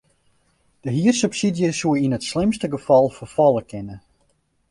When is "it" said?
2.17-2.27